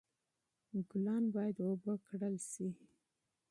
ګلان 0.89 1.23
باید 1.35 1.57
اوبه 1.67 1.93
کړل 2.07 2.35
شي. 2.51 2.69